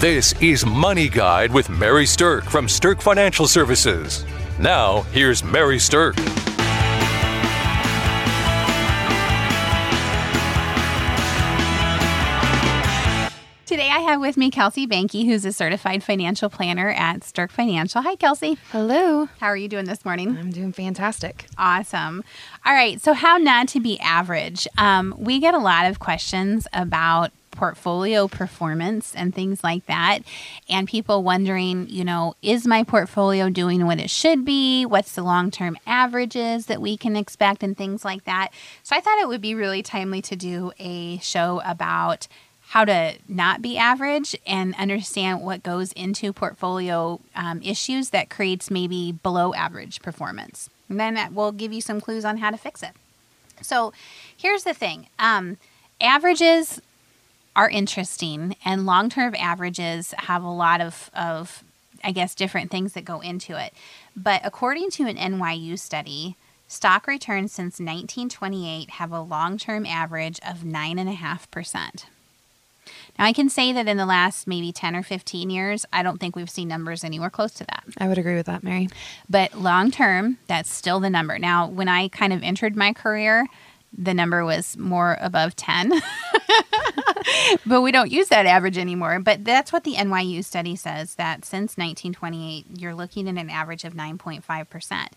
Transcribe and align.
This 0.00 0.32
is 0.40 0.64
Money 0.64 1.08
Guide 1.08 1.52
with 1.52 1.68
Mary 1.68 2.04
Sterk 2.04 2.44
from 2.44 2.68
Sterk 2.68 3.02
Financial 3.02 3.48
Services. 3.48 4.24
Now, 4.56 5.00
here's 5.10 5.42
Mary 5.42 5.78
Sterk. 5.78 6.14
Today 13.66 13.90
I 13.90 13.98
have 13.98 14.20
with 14.20 14.36
me 14.36 14.52
Kelsey 14.52 14.86
Banky, 14.86 15.26
who's 15.26 15.44
a 15.44 15.52
certified 15.52 16.04
financial 16.04 16.48
planner 16.48 16.90
at 16.90 17.22
Sterk 17.22 17.50
Financial. 17.50 18.00
Hi, 18.00 18.14
Kelsey. 18.14 18.56
Hello. 18.70 19.28
How 19.40 19.48
are 19.48 19.56
you 19.56 19.66
doing 19.66 19.86
this 19.86 20.04
morning? 20.04 20.38
I'm 20.38 20.52
doing 20.52 20.72
fantastic. 20.72 21.46
Awesome. 21.58 22.22
All 22.64 22.72
right. 22.72 23.00
So, 23.02 23.14
how 23.14 23.36
not 23.36 23.66
to 23.68 23.80
be 23.80 23.98
average? 23.98 24.68
Um, 24.78 25.12
we 25.18 25.40
get 25.40 25.54
a 25.54 25.58
lot 25.58 25.86
of 25.86 25.98
questions 25.98 26.68
about 26.72 27.32
portfolio 27.58 28.28
performance 28.28 29.12
and 29.16 29.34
things 29.34 29.64
like 29.64 29.84
that. 29.86 30.20
And 30.68 30.86
people 30.86 31.24
wondering, 31.24 31.88
you 31.88 32.04
know, 32.04 32.36
is 32.40 32.68
my 32.68 32.84
portfolio 32.84 33.50
doing 33.50 33.84
what 33.84 33.98
it 33.98 34.10
should 34.10 34.44
be? 34.44 34.86
What's 34.86 35.16
the 35.16 35.24
long 35.24 35.50
term 35.50 35.76
averages 35.84 36.66
that 36.66 36.80
we 36.80 36.96
can 36.96 37.16
expect 37.16 37.64
and 37.64 37.76
things 37.76 38.04
like 38.04 38.24
that? 38.24 38.50
So, 38.84 38.94
I 38.94 39.00
thought 39.00 39.18
it 39.18 39.26
would 39.26 39.40
be 39.40 39.56
really 39.56 39.82
timely 39.82 40.22
to 40.22 40.36
do 40.36 40.70
a 40.78 41.18
show 41.18 41.60
about 41.64 42.28
how 42.68 42.84
to 42.84 43.14
not 43.28 43.60
be 43.60 43.76
average 43.76 44.36
and 44.46 44.74
understand 44.76 45.40
what 45.40 45.64
goes 45.64 45.90
into 45.92 46.32
portfolio 46.32 47.18
um, 47.34 47.60
issues 47.62 48.10
that 48.10 48.30
creates 48.30 48.70
maybe 48.70 49.10
below 49.10 49.52
average 49.54 50.00
performance. 50.00 50.70
And 50.88 51.00
then 51.00 51.14
that 51.14 51.32
will 51.32 51.50
give 51.50 51.72
you 51.72 51.80
some 51.80 52.00
clues 52.00 52.24
on 52.24 52.36
how 52.36 52.50
to 52.50 52.56
fix 52.56 52.82
it. 52.82 52.92
So 53.62 53.92
here's 54.36 54.62
the 54.62 54.74
thing 54.74 55.08
um, 55.18 55.56
averages 56.00 56.80
are 57.58 57.68
interesting, 57.68 58.54
and 58.64 58.86
long 58.86 59.10
term 59.10 59.34
averages 59.36 60.14
have 60.16 60.44
a 60.44 60.50
lot 60.50 60.80
of, 60.80 61.10
of, 61.12 61.64
I 62.04 62.12
guess, 62.12 62.36
different 62.36 62.70
things 62.70 62.92
that 62.92 63.04
go 63.04 63.20
into 63.20 63.60
it. 63.60 63.74
But 64.16 64.42
according 64.44 64.90
to 64.92 65.08
an 65.08 65.16
NYU 65.16 65.76
study, 65.76 66.36
stock 66.68 67.08
returns 67.08 67.50
since 67.50 67.80
1928 67.80 68.90
have 68.90 69.10
a 69.10 69.20
long 69.20 69.58
term 69.58 69.84
average 69.86 70.38
of 70.48 70.58
9.5%. 70.58 72.04
Now, 73.18 73.24
I 73.24 73.32
can 73.32 73.48
say 73.48 73.72
that 73.72 73.88
in 73.88 73.96
the 73.96 74.06
last 74.06 74.46
maybe 74.46 74.70
10 74.70 74.94
or 74.94 75.02
15 75.02 75.50
years, 75.50 75.84
I 75.92 76.04
don't 76.04 76.18
think 76.18 76.36
we've 76.36 76.48
seen 76.48 76.68
numbers 76.68 77.02
anywhere 77.02 77.28
close 77.28 77.52
to 77.54 77.64
that. 77.64 77.82
I 77.98 78.06
would 78.06 78.18
agree 78.18 78.36
with 78.36 78.46
that, 78.46 78.62
Mary. 78.62 78.88
But 79.28 79.58
long 79.58 79.90
term, 79.90 80.38
that's 80.46 80.72
still 80.72 81.00
the 81.00 81.10
number. 81.10 81.40
Now, 81.40 81.66
when 81.66 81.88
I 81.88 82.06
kind 82.06 82.32
of 82.32 82.44
entered 82.44 82.76
my 82.76 82.92
career, 82.92 83.48
the 83.96 84.14
number 84.14 84.44
was 84.44 84.76
more 84.76 85.16
above 85.20 85.56
10. 85.56 85.92
but 87.66 87.80
we 87.80 87.92
don't 87.92 88.10
use 88.10 88.28
that 88.28 88.46
average 88.46 88.78
anymore. 88.78 89.18
But 89.20 89.44
that's 89.44 89.72
what 89.72 89.84
the 89.84 89.94
NYU 89.94 90.44
study 90.44 90.76
says 90.76 91.14
that 91.16 91.44
since 91.44 91.76
1928, 91.76 92.66
you're 92.78 92.94
looking 92.94 93.28
at 93.28 93.36
an 93.36 93.50
average 93.50 93.84
of 93.84 93.94
9.5%. 93.94 95.08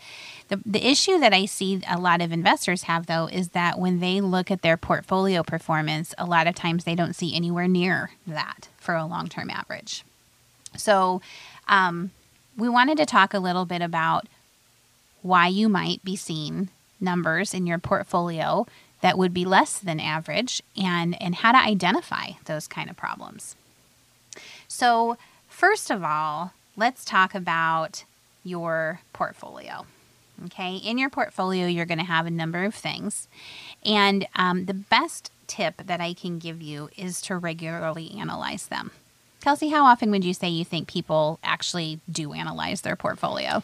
The, 0.48 0.60
the 0.66 0.88
issue 0.88 1.20
that 1.20 1.34
I 1.34 1.46
see 1.46 1.82
a 1.88 2.00
lot 2.00 2.22
of 2.22 2.32
investors 2.32 2.84
have, 2.84 3.08
though, 3.08 3.28
is 3.28 3.50
that 3.50 3.80
when 3.80 4.00
they 4.00 4.22
look 4.22 4.52
at 4.52 4.62
their 4.62 4.78
portfolio 4.78 5.44
performance, 5.44 6.14
a 6.18 6.26
lot 6.26 6.48
of 6.48 6.56
times 6.56 6.84
they 6.84 6.96
don't 6.96 7.16
see 7.16 7.36
anywhere 7.36 7.68
near 7.68 8.12
that 8.28 8.68
for 8.78 8.96
a 8.96 9.06
long 9.06 9.28
term 9.28 9.50
average. 9.50 10.04
So, 10.78 11.22
um, 11.68 12.12
we 12.58 12.70
wanted 12.70 12.98
to 12.98 13.06
talk 13.06 13.34
a 13.34 13.40
little 13.40 13.66
bit 13.66 13.82
about 13.82 14.28
why 15.22 15.48
you 15.48 15.70
might 15.70 16.04
be 16.04 16.16
seeing 16.16 16.70
numbers 17.00 17.54
in 17.54 17.66
your 17.66 17.80
portfolio 17.80 18.66
that 19.02 19.18
would 19.18 19.34
be 19.34 19.46
less 19.46 19.78
than 19.78 20.00
average 20.00 20.62
and, 20.78 21.22
and 21.22 21.36
how 21.36 21.52
to 21.52 21.58
identify 21.58 22.32
those 22.46 22.68
kind 22.68 22.90
of 22.90 22.98
problems. 22.98 23.56
So, 24.68 25.18
first 25.48 25.90
of 25.90 26.04
all, 26.04 26.54
let's 26.78 27.04
talk 27.04 27.36
about 27.36 28.06
your 28.44 29.02
portfolio. 29.14 29.86
Okay, 30.46 30.78
in 30.78 30.98
your 30.98 31.10
portfolio, 31.10 31.68
you're 31.68 31.86
going 31.86 32.00
to 32.00 32.04
have 32.04 32.26
a 32.26 32.32
number 32.32 32.64
of 32.64 32.74
things. 32.74 33.28
And 33.86 34.28
um, 34.36 34.66
the 34.66 34.74
best 34.74 35.32
tip 35.46 35.86
that 35.86 36.02
I 36.02 36.14
can 36.14 36.40
give 36.40 36.62
you 36.62 36.90
is 36.98 37.22
to 37.22 37.38
regularly 37.38 38.12
analyze 38.18 38.68
them. 38.68 38.92
Kelsey, 39.42 39.70
how 39.70 39.86
often 39.86 40.10
would 40.12 40.24
you 40.24 40.34
say 40.34 40.50
you 40.50 40.64
think 40.64 40.88
people 40.88 41.40
actually 41.44 42.00
do 42.12 42.34
analyze 42.34 42.82
their 42.82 42.96
portfolio? 42.96 43.62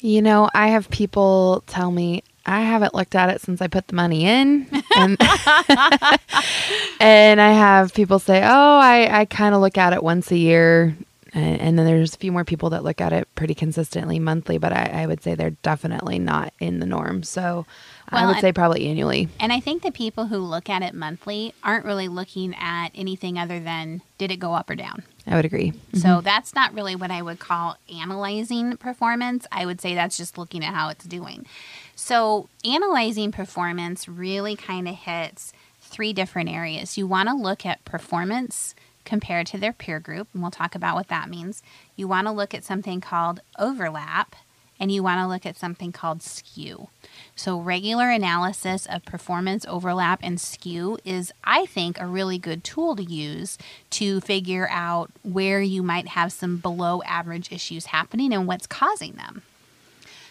You 0.00 0.22
know, 0.22 0.50
I 0.54 0.68
have 0.68 0.90
people 0.90 1.64
tell 1.66 1.90
me, 1.90 2.22
I 2.46 2.60
haven't 2.60 2.94
looked 2.94 3.14
at 3.14 3.30
it 3.30 3.40
since 3.40 3.62
I 3.62 3.68
put 3.68 3.88
the 3.88 3.94
money 3.94 4.26
in. 4.26 4.66
And, 4.96 5.16
and 7.00 7.40
I 7.40 7.52
have 7.52 7.94
people 7.94 8.18
say, 8.18 8.42
oh, 8.42 8.78
I, 8.78 9.20
I 9.20 9.24
kind 9.24 9.54
of 9.54 9.60
look 9.60 9.78
at 9.78 9.92
it 9.92 10.02
once 10.02 10.30
a 10.30 10.36
year. 10.36 10.96
And, 11.32 11.60
and, 11.60 11.78
then 11.78 11.86
there's 11.86 12.14
a 12.14 12.18
few 12.18 12.30
more 12.30 12.44
people 12.44 12.70
that 12.70 12.84
look 12.84 13.00
at 13.00 13.12
it 13.12 13.26
pretty 13.34 13.54
consistently 13.54 14.20
monthly, 14.20 14.56
but 14.56 14.72
I, 14.72 15.02
I 15.02 15.06
would 15.06 15.20
say 15.20 15.34
they're 15.34 15.50
definitely 15.50 16.20
not 16.20 16.54
in 16.60 16.78
the 16.78 16.86
norm. 16.86 17.24
So 17.24 17.66
well, 18.12 18.22
I 18.22 18.26
would 18.26 18.40
say 18.40 18.52
probably 18.52 18.86
annually. 18.86 19.28
And 19.40 19.52
I 19.52 19.58
think 19.58 19.82
the 19.82 19.90
people 19.90 20.26
who 20.26 20.38
look 20.38 20.68
at 20.68 20.82
it 20.82 20.94
monthly 20.94 21.52
aren't 21.64 21.84
really 21.84 22.06
looking 22.06 22.54
at 22.54 22.90
anything 22.94 23.36
other 23.36 23.58
than 23.58 24.02
did 24.18 24.30
it 24.30 24.36
go 24.36 24.54
up 24.54 24.70
or 24.70 24.76
down? 24.76 25.02
I 25.26 25.36
would 25.36 25.44
agree. 25.44 25.72
So 25.94 26.08
mm-hmm. 26.08 26.24
that's 26.24 26.54
not 26.54 26.74
really 26.74 26.94
what 26.94 27.10
I 27.10 27.22
would 27.22 27.38
call 27.38 27.78
analyzing 27.92 28.76
performance. 28.76 29.46
I 29.50 29.66
would 29.66 29.80
say 29.80 29.94
that's 29.94 30.16
just 30.16 30.38
looking 30.38 30.62
at 30.64 30.74
how 30.74 30.90
it's 30.90 31.04
doing. 31.04 31.46
So 31.94 32.48
analyzing 32.64 33.32
performance 33.32 34.08
really 34.08 34.56
kind 34.56 34.88
of 34.88 34.94
hits 34.94 35.52
three 35.80 36.12
different 36.12 36.48
areas. 36.48 36.98
You 36.98 37.06
want 37.06 37.28
to 37.28 37.34
look 37.34 37.64
at 37.64 37.84
performance 37.84 38.74
compared 39.04 39.46
to 39.48 39.58
their 39.58 39.72
peer 39.72 40.00
group, 40.00 40.28
and 40.32 40.42
we'll 40.42 40.50
talk 40.50 40.74
about 40.74 40.96
what 40.96 41.08
that 41.08 41.28
means. 41.28 41.62
You 41.94 42.08
want 42.08 42.26
to 42.26 42.32
look 42.32 42.54
at 42.54 42.64
something 42.64 43.00
called 43.00 43.40
overlap, 43.58 44.34
and 44.80 44.90
you 44.90 45.02
want 45.02 45.20
to 45.20 45.28
look 45.28 45.46
at 45.46 45.56
something 45.56 45.92
called 45.92 46.22
skew. 46.22 46.88
So, 47.36 47.58
regular 47.58 48.10
analysis 48.10 48.86
of 48.86 49.04
performance 49.04 49.64
overlap 49.68 50.20
and 50.22 50.40
skew 50.40 50.98
is, 51.04 51.32
I 51.44 51.66
think, 51.66 52.00
a 52.00 52.06
really 52.06 52.38
good 52.38 52.64
tool 52.64 52.96
to 52.96 53.04
use 53.04 53.56
to 53.90 54.20
figure 54.20 54.68
out 54.70 55.10
where 55.22 55.60
you 55.60 55.82
might 55.82 56.08
have 56.08 56.32
some 56.32 56.56
below 56.56 57.02
average 57.02 57.52
issues 57.52 57.86
happening 57.86 58.32
and 58.32 58.46
what's 58.48 58.66
causing 58.66 59.12
them. 59.12 59.42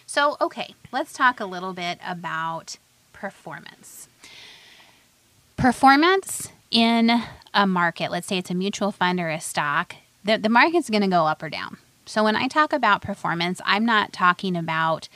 So, 0.06 0.36
okay, 0.40 0.74
let's 0.92 1.12
talk 1.12 1.40
a 1.40 1.46
little 1.46 1.72
bit 1.72 1.98
about 2.06 2.76
performance. 3.12 4.08
Performance 5.56 6.50
in 6.70 7.22
a 7.52 7.66
market, 7.66 8.10
let's 8.10 8.26
say 8.26 8.38
it's 8.38 8.50
a 8.50 8.54
mutual 8.54 8.92
fund 8.92 9.20
or 9.20 9.30
a 9.30 9.40
stock, 9.40 9.96
the, 10.24 10.36
the 10.36 10.48
market's 10.48 10.90
going 10.90 11.02
to 11.02 11.08
go 11.08 11.26
up 11.26 11.42
or 11.42 11.48
down. 11.48 11.78
So, 12.06 12.24
when 12.24 12.36
I 12.36 12.48
talk 12.48 12.72
about 12.72 13.02
performance, 13.02 13.60
I'm 13.64 13.86
not 13.86 14.12
talking 14.12 14.56
about 14.56 15.08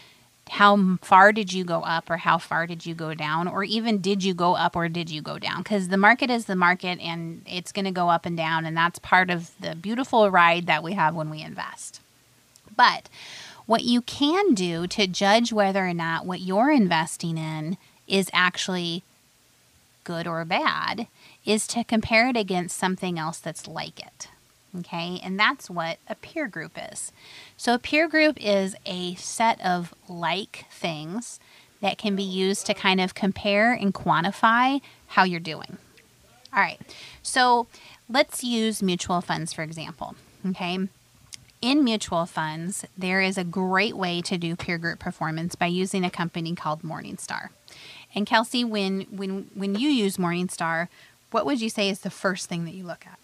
how 0.50 0.96
far 1.02 1.32
did 1.32 1.52
you 1.52 1.64
go 1.64 1.80
up 1.82 2.10
or 2.10 2.16
how 2.18 2.38
far 2.38 2.66
did 2.66 2.86
you 2.86 2.94
go 2.94 3.14
down 3.14 3.48
or 3.48 3.64
even 3.64 4.00
did 4.00 4.24
you 4.24 4.34
go 4.34 4.54
up 4.54 4.76
or 4.76 4.88
did 4.88 5.10
you 5.10 5.20
go 5.20 5.38
down 5.38 5.58
because 5.58 5.88
the 5.88 5.96
market 5.96 6.30
is 6.30 6.46
the 6.46 6.56
market 6.56 6.98
and 7.00 7.42
it's 7.46 7.72
going 7.72 7.84
to 7.84 7.90
go 7.90 8.08
up 8.08 8.26
and 8.26 8.36
down 8.36 8.64
and 8.64 8.76
that's 8.76 8.98
part 8.98 9.30
of 9.30 9.50
the 9.60 9.74
beautiful 9.74 10.30
ride 10.30 10.66
that 10.66 10.82
we 10.82 10.92
have 10.94 11.14
when 11.14 11.30
we 11.30 11.42
invest 11.42 12.00
but 12.76 13.08
what 13.68 13.84
you 13.84 14.00
can 14.00 14.54
do 14.54 14.88
to 14.88 15.06
judge 15.06 15.52
whether 15.52 15.86
or 15.86 15.94
not 15.94 16.26
what 16.26 16.40
you're 16.40 16.70
investing 16.72 17.38
in 17.38 17.76
is 18.08 18.30
actually 18.32 19.04
good 20.02 20.26
or 20.26 20.44
bad 20.44 21.06
is 21.44 21.66
to 21.68 21.84
compare 21.84 22.28
it 22.28 22.36
against 22.36 22.76
something 22.76 23.18
else 23.18 23.38
that's 23.38 23.68
like 23.68 24.00
it 24.00 24.28
Okay, 24.76 25.18
and 25.22 25.38
that's 25.38 25.70
what 25.70 25.98
a 26.08 26.14
peer 26.14 26.46
group 26.46 26.72
is. 26.92 27.10
So, 27.56 27.74
a 27.74 27.78
peer 27.78 28.06
group 28.06 28.36
is 28.38 28.76
a 28.84 29.14
set 29.14 29.60
of 29.64 29.94
like 30.08 30.66
things 30.70 31.40
that 31.80 31.96
can 31.96 32.14
be 32.14 32.22
used 32.22 32.66
to 32.66 32.74
kind 32.74 33.00
of 33.00 33.14
compare 33.14 33.72
and 33.72 33.94
quantify 33.94 34.80
how 35.08 35.24
you're 35.24 35.40
doing. 35.40 35.78
All 36.52 36.60
right, 36.60 36.80
so 37.22 37.66
let's 38.08 38.44
use 38.44 38.82
mutual 38.82 39.20
funds 39.20 39.52
for 39.52 39.62
example. 39.62 40.16
Okay, 40.46 40.78
in 41.60 41.84
mutual 41.84 42.26
funds, 42.26 42.84
there 42.96 43.20
is 43.20 43.36
a 43.38 43.44
great 43.44 43.96
way 43.96 44.20
to 44.22 44.38
do 44.38 44.56
peer 44.56 44.78
group 44.78 44.98
performance 44.98 45.54
by 45.54 45.66
using 45.66 46.04
a 46.04 46.10
company 46.10 46.54
called 46.54 46.82
Morningstar. 46.82 47.48
And 48.14 48.26
Kelsey, 48.26 48.64
when 48.64 49.02
when 49.10 49.50
when 49.54 49.74
you 49.74 49.88
use 49.88 50.16
Morningstar, 50.16 50.88
what 51.30 51.44
would 51.44 51.60
you 51.60 51.68
say 51.68 51.88
is 51.88 52.00
the 52.00 52.10
first 52.10 52.48
thing 52.48 52.64
that 52.64 52.74
you 52.74 52.84
look 52.84 53.06
at? 53.06 53.18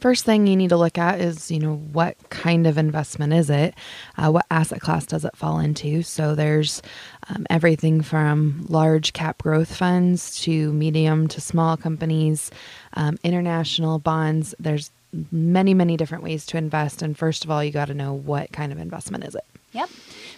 First 0.00 0.24
thing 0.24 0.46
you 0.46 0.56
need 0.56 0.68
to 0.68 0.76
look 0.76 0.98
at 0.98 1.20
is, 1.20 1.50
you 1.50 1.58
know, 1.58 1.76
what 1.76 2.16
kind 2.28 2.66
of 2.66 2.76
investment 2.76 3.32
is 3.32 3.48
it? 3.48 3.74
Uh, 4.16 4.30
what 4.30 4.46
asset 4.50 4.80
class 4.80 5.06
does 5.06 5.24
it 5.24 5.36
fall 5.36 5.58
into? 5.58 6.02
So 6.02 6.34
there's 6.34 6.82
um, 7.30 7.46
everything 7.48 8.02
from 8.02 8.66
large 8.68 9.14
cap 9.14 9.42
growth 9.42 9.74
funds 9.74 10.38
to 10.42 10.72
medium 10.72 11.26
to 11.28 11.40
small 11.40 11.78
companies, 11.78 12.50
um, 12.94 13.16
international 13.22 13.98
bonds. 13.98 14.54
There's 14.58 14.90
many, 15.30 15.74
many 15.74 15.96
different 15.96 16.24
ways 16.24 16.46
to 16.46 16.56
invest. 16.56 17.02
And 17.02 17.16
first 17.16 17.44
of 17.44 17.50
all, 17.50 17.62
you 17.62 17.70
got 17.70 17.88
to 17.88 17.94
know 17.94 18.14
what 18.14 18.52
kind 18.52 18.72
of 18.72 18.78
investment 18.78 19.24
is 19.24 19.34
it. 19.34 19.44
Yep. 19.72 19.88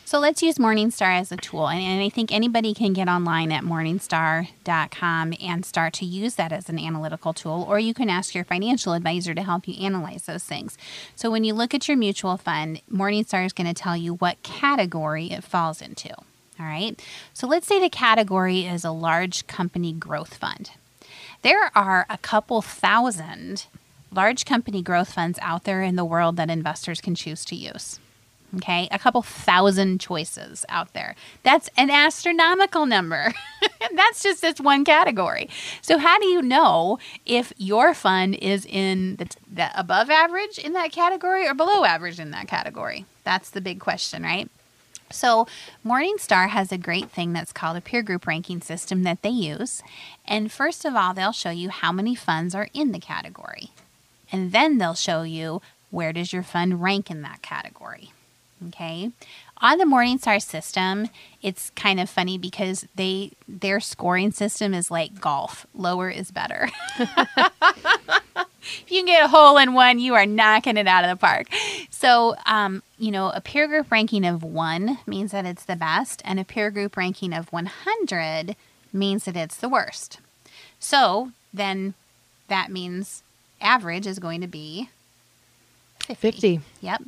So 0.06 0.18
let's 0.18 0.42
use 0.42 0.58
Morningstar 0.58 1.18
as 1.18 1.32
a 1.32 1.36
tool. 1.36 1.68
And, 1.68 1.80
and, 1.80 2.02
I 2.02 2.08
think 2.08 2.30
anybody 2.30 2.74
can 2.74 2.92
get 2.92 3.08
online 3.08 3.50
at 3.50 3.64
morningstar.com 3.64 5.34
and 5.40 5.64
start 5.64 5.94
to 5.94 6.04
use 6.04 6.34
that 6.34 6.52
as 6.52 6.68
an 6.68 6.78
analytical 6.78 7.32
tool, 7.32 7.66
or 7.68 7.78
you 7.78 7.94
can 7.94 8.10
ask 8.10 8.34
your 8.34 8.44
financial 8.44 8.92
advisor 8.92 9.34
to 9.34 9.42
help 9.42 9.66
you 9.66 9.82
analyze 9.82 10.24
those 10.26 10.44
things. 10.44 10.76
So 11.16 11.30
when 11.30 11.42
you 11.42 11.54
look 11.54 11.74
at 11.74 11.88
your 11.88 11.96
mutual 11.96 12.36
fund, 12.36 12.80
Morningstar 12.92 13.44
is 13.46 13.52
going 13.52 13.66
to 13.66 13.74
tell 13.74 13.96
you 13.96 14.14
what 14.14 14.42
category 14.42 15.32
it 15.32 15.42
falls 15.42 15.80
into. 15.80 16.14
All 16.60 16.66
right. 16.66 17.02
So 17.32 17.48
let's 17.48 17.66
say 17.66 17.80
the 17.80 17.90
category 17.90 18.66
is 18.66 18.84
a 18.84 18.92
large 18.92 19.46
company 19.46 19.92
growth 19.92 20.34
fund. 20.34 20.70
There 21.42 21.70
are 21.74 22.06
a 22.08 22.18
couple 22.18 22.62
thousand 22.62 23.66
large 24.14 24.44
company 24.44 24.82
growth 24.82 25.12
funds 25.12 25.38
out 25.42 25.64
there 25.64 25.82
in 25.82 25.96
the 25.96 26.04
world 26.04 26.36
that 26.36 26.50
investors 26.50 27.00
can 27.00 27.14
choose 27.14 27.44
to 27.46 27.56
use. 27.56 27.98
Okay, 28.56 28.88
a 28.92 28.98
couple 28.98 29.22
thousand 29.22 30.00
choices 30.00 30.64
out 30.68 30.92
there. 30.92 31.16
That's 31.42 31.68
an 31.76 31.90
astronomical 31.90 32.86
number. 32.86 33.32
That's 33.94 34.22
just 34.22 34.42
this 34.42 34.60
one 34.60 34.84
category. 34.84 35.48
So, 35.82 35.98
how 35.98 36.18
do 36.20 36.26
you 36.26 36.40
know 36.40 36.98
if 37.26 37.52
your 37.56 37.94
fund 37.94 38.36
is 38.36 38.64
in 38.64 39.16
the, 39.16 39.28
the 39.52 39.78
above 39.78 40.08
average 40.08 40.58
in 40.58 40.72
that 40.74 40.92
category 40.92 41.48
or 41.48 41.54
below 41.54 41.84
average 41.84 42.20
in 42.20 42.30
that 42.30 42.46
category? 42.46 43.06
That's 43.24 43.50
the 43.50 43.60
big 43.60 43.80
question, 43.80 44.22
right? 44.22 44.48
So, 45.10 45.46
Morningstar 45.84 46.48
has 46.48 46.70
a 46.70 46.78
great 46.78 47.10
thing 47.10 47.32
that's 47.32 47.52
called 47.52 47.76
a 47.76 47.80
peer 47.80 48.02
group 48.02 48.26
ranking 48.26 48.60
system 48.60 49.02
that 49.02 49.22
they 49.22 49.30
use. 49.30 49.82
And 50.24 50.50
first 50.50 50.84
of 50.84 50.94
all, 50.94 51.12
they'll 51.14 51.32
show 51.32 51.50
you 51.50 51.70
how 51.70 51.92
many 51.92 52.14
funds 52.14 52.54
are 52.54 52.68
in 52.72 52.92
the 52.92 53.00
category. 53.00 53.70
And 54.32 54.52
then 54.52 54.78
they'll 54.78 54.94
show 54.94 55.22
you 55.22 55.62
where 55.90 56.12
does 56.12 56.32
your 56.32 56.42
fund 56.42 56.82
rank 56.82 57.10
in 57.10 57.22
that 57.22 57.42
category. 57.42 58.12
Okay. 58.68 59.10
On 59.58 59.78
the 59.78 59.84
Morningstar 59.84 60.42
system, 60.42 61.08
it's 61.42 61.70
kind 61.70 62.00
of 62.00 62.10
funny 62.10 62.38
because 62.38 62.86
they 62.94 63.30
their 63.48 63.80
scoring 63.80 64.32
system 64.32 64.74
is 64.74 64.90
like 64.90 65.20
golf. 65.20 65.66
Lower 65.74 66.10
is 66.10 66.30
better. 66.30 66.68
if 66.98 68.84
you 68.88 68.98
can 68.98 69.06
get 69.06 69.24
a 69.24 69.28
hole 69.28 69.56
in 69.58 69.74
one, 69.74 69.98
you 69.98 70.14
are 70.14 70.26
knocking 70.26 70.76
it 70.76 70.86
out 70.86 71.04
of 71.04 71.10
the 71.10 71.16
park. 71.16 71.46
So, 71.90 72.36
um, 72.46 72.82
you 72.98 73.10
know, 73.10 73.30
a 73.30 73.40
peer 73.40 73.68
group 73.68 73.90
ranking 73.90 74.26
of 74.26 74.42
one 74.42 74.98
means 75.06 75.30
that 75.32 75.46
it's 75.46 75.64
the 75.64 75.76
best, 75.76 76.20
and 76.24 76.40
a 76.40 76.44
peer 76.44 76.70
group 76.70 76.96
ranking 76.96 77.32
of 77.32 77.52
100 77.52 78.56
means 78.92 79.24
that 79.24 79.36
it's 79.36 79.56
the 79.56 79.68
worst. 79.68 80.18
So 80.78 81.32
then 81.52 81.94
that 82.48 82.70
means 82.70 83.22
average 83.64 84.06
is 84.06 84.18
going 84.18 84.40
to 84.40 84.46
be 84.46 84.88
50. 86.06 86.14
50. 86.14 86.60
Yep. 86.82 87.02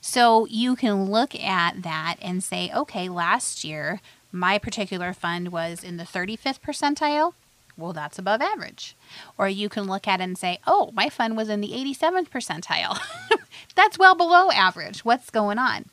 So 0.00 0.46
you 0.46 0.76
can 0.76 1.10
look 1.10 1.34
at 1.34 1.82
that 1.82 2.16
and 2.20 2.44
say, 2.44 2.70
okay, 2.74 3.08
last 3.08 3.64
year 3.64 4.00
my 4.30 4.58
particular 4.58 5.12
fund 5.12 5.50
was 5.52 5.82
in 5.82 5.96
the 5.96 6.04
35th 6.04 6.60
percentile. 6.60 7.34
Well, 7.76 7.92
that's 7.92 8.18
above 8.18 8.42
average. 8.42 8.94
Or 9.38 9.48
you 9.48 9.68
can 9.68 9.84
look 9.84 10.06
at 10.06 10.20
it 10.20 10.24
and 10.24 10.36
say, 10.36 10.58
oh, 10.66 10.90
my 10.94 11.08
fund 11.08 11.36
was 11.36 11.48
in 11.48 11.62
the 11.62 11.68
87th 11.68 12.28
percentile. 12.28 12.98
that's 13.74 13.98
well 13.98 14.14
below 14.14 14.50
average. 14.50 15.04
What's 15.04 15.30
going 15.30 15.58
on? 15.58 15.86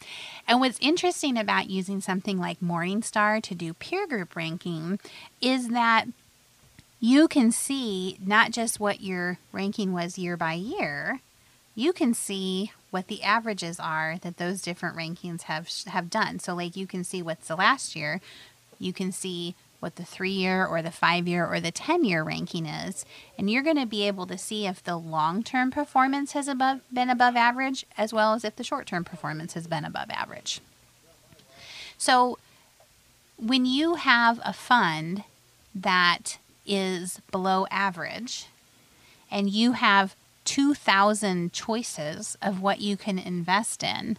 And 0.48 0.60
what's 0.60 0.80
interesting 0.82 1.38
about 1.38 1.70
using 1.70 2.02
something 2.02 2.38
like 2.38 2.60
Morningstar 2.60 3.42
to 3.44 3.56
do 3.56 3.74
peer 3.74 4.08
group 4.08 4.36
ranking 4.36 5.00
is 5.42 5.70
that 5.70 6.06
you 7.00 7.28
can 7.28 7.52
see 7.52 8.18
not 8.26 8.52
just 8.52 8.80
what 8.80 9.02
your 9.02 9.38
ranking 9.52 9.94
was 9.94 10.18
year 10.18 10.36
by 10.36 10.54
year, 10.54 11.22
you 11.76 11.94
can 11.94 12.14
see 12.14 12.72
what 12.92 13.08
the 13.08 13.24
averages 13.24 13.80
are 13.80 14.18
that 14.22 14.38
those 14.38 14.62
different 14.62 14.98
rankings 14.98 15.44
have 15.44 15.70
have 15.88 16.10
done. 16.10 16.40
So 16.40 16.54
like 16.56 16.76
you 16.76 16.88
can 16.88 17.04
see 17.04 17.22
what's 17.22 17.48
the 17.48 17.56
last 17.56 17.96
year, 17.96 18.20
you 18.80 18.92
can 18.92 19.12
see 19.12 19.56
what 19.80 19.96
the 19.96 20.04
3-year 20.04 20.66
or 20.66 20.82
the 20.82 20.90
5-year 20.90 21.46
or 21.46 21.62
the 21.62 21.72
10-year 21.72 22.22
ranking 22.22 22.66
is, 22.66 23.06
and 23.38 23.50
you're 23.50 23.64
going 23.64 23.78
to 23.78 23.86
be 23.86 24.06
able 24.06 24.26
to 24.28 24.38
see 24.38 24.68
if 24.68 24.84
the 24.84 24.98
long-term 24.98 25.72
performance 25.72 26.34
has 26.34 26.50
above 26.50 26.82
been 26.92 27.10
above 27.10 27.38
average 27.38 27.86
as 27.98 28.12
well 28.12 28.34
as 28.34 28.44
if 28.44 28.58
the 28.58 28.64
short-term 28.64 29.06
performance 29.06 29.54
has 29.54 29.68
been 29.68 29.86
above 29.86 30.10
average. 30.10 30.60
So 31.98 32.38
when 33.38 33.66
you 33.66 33.96
have 33.96 34.42
a 34.44 34.52
fund 34.52 35.24
that 35.74 36.40
is 36.70 37.20
below 37.32 37.66
average 37.72 38.46
and 39.30 39.50
you 39.50 39.74
have 39.74 40.16
2,000 40.46 41.52
choices 41.52 42.38
of 42.42 42.62
what 42.62 42.80
you 42.80 42.96
can 42.96 43.20
invest 43.20 43.84
in, 43.84 44.18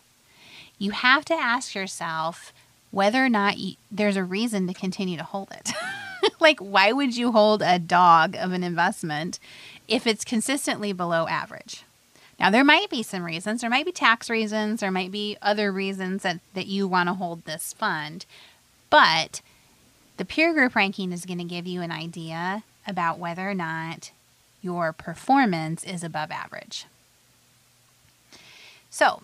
you 0.79 0.91
have 0.91 1.25
to 1.26 1.35
ask 1.35 1.75
yourself 1.75 2.52
whether 2.91 3.25
or 3.25 3.29
not 3.29 3.58
you, 3.58 3.76
there's 3.91 4.17
a 4.17 4.25
reason 4.25 4.67
to 4.67 4.75
continue 4.75 5.17
to 5.17 5.25
hold 5.25 5.50
it. 5.52 5.70
like, 6.41 6.58
why 6.61 6.93
would 6.93 7.17
you 7.17 7.32
hold 7.32 7.62
a 7.62 7.79
dog 7.79 8.37
of 8.37 8.52
an 8.52 8.64
investment 8.64 9.38
if 9.88 10.06
it's 10.06 10.25
consistently 10.25 10.93
below 10.93 11.26
average? 11.29 11.85
Now, 12.38 12.50
there 12.50 12.64
might 12.64 12.88
be 12.88 13.02
some 13.02 13.23
reasons. 13.23 13.61
There 13.61 13.70
might 13.70 13.85
be 13.85 13.93
tax 13.93 14.31
reasons. 14.31 14.81
There 14.81 14.91
might 14.91 15.12
be 15.12 15.37
other 15.43 15.70
reasons 15.70 16.23
that, 16.23 16.41
that 16.55 16.67
you 16.67 16.88
want 16.88 17.08
to 17.08 17.14
hold 17.14 17.44
this 17.44 17.75
fund. 17.75 18.25
But 18.88 19.43
the 20.21 20.27
peer 20.27 20.53
group 20.53 20.77
ranking 20.77 21.13
is 21.13 21.25
going 21.25 21.39
to 21.39 21.45
give 21.45 21.67
you 21.67 21.81
an 21.81 21.91
idea 21.91 22.63
about 22.87 23.19
whether 23.19 23.49
or 23.49 23.55
not 23.55 24.11
your 24.61 24.93
performance 24.93 25.83
is 25.83 26.05
above 26.05 26.31
average. 26.31 26.85
So, 28.91 29.23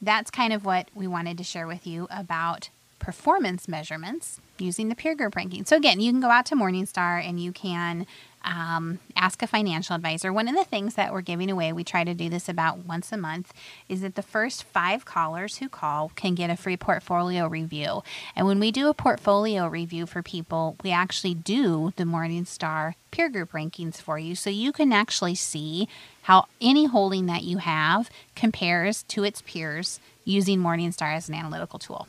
that's 0.00 0.30
kind 0.30 0.52
of 0.52 0.64
what 0.64 0.86
we 0.94 1.08
wanted 1.08 1.36
to 1.38 1.42
share 1.42 1.66
with 1.66 1.84
you 1.84 2.06
about 2.12 2.68
performance 3.00 3.66
measurements 3.66 4.40
using 4.56 4.88
the 4.88 4.94
peer 4.94 5.16
group 5.16 5.34
ranking. 5.34 5.64
So, 5.64 5.76
again, 5.76 5.98
you 5.98 6.12
can 6.12 6.20
go 6.20 6.30
out 6.30 6.46
to 6.46 6.54
Morningstar 6.54 7.28
and 7.28 7.42
you 7.42 7.50
can 7.50 8.06
um, 8.46 9.00
ask 9.16 9.42
a 9.42 9.46
financial 9.46 9.96
advisor. 9.96 10.32
One 10.32 10.48
of 10.48 10.54
the 10.54 10.64
things 10.64 10.94
that 10.94 11.12
we're 11.12 11.20
giving 11.20 11.50
away, 11.50 11.72
we 11.72 11.84
try 11.84 12.04
to 12.04 12.14
do 12.14 12.30
this 12.30 12.48
about 12.48 12.78
once 12.78 13.12
a 13.12 13.16
month, 13.16 13.52
is 13.88 14.00
that 14.00 14.14
the 14.14 14.22
first 14.22 14.62
five 14.64 15.04
callers 15.04 15.56
who 15.56 15.68
call 15.68 16.12
can 16.14 16.34
get 16.34 16.48
a 16.48 16.56
free 16.56 16.76
portfolio 16.76 17.48
review. 17.48 18.02
And 18.34 18.46
when 18.46 18.60
we 18.60 18.70
do 18.70 18.88
a 18.88 18.94
portfolio 18.94 19.66
review 19.66 20.06
for 20.06 20.22
people, 20.22 20.76
we 20.82 20.92
actually 20.92 21.34
do 21.34 21.92
the 21.96 22.04
Morningstar 22.04 22.94
peer 23.10 23.28
group 23.28 23.52
rankings 23.52 23.96
for 23.96 24.18
you 24.18 24.34
so 24.34 24.48
you 24.48 24.72
can 24.72 24.92
actually 24.92 25.34
see 25.34 25.88
how 26.22 26.46
any 26.60 26.86
holding 26.86 27.26
that 27.26 27.42
you 27.42 27.58
have 27.58 28.10
compares 28.34 29.02
to 29.04 29.24
its 29.24 29.42
peers 29.42 30.00
using 30.24 30.60
Morningstar 30.60 31.14
as 31.14 31.28
an 31.28 31.34
analytical 31.34 31.78
tool. 31.78 32.08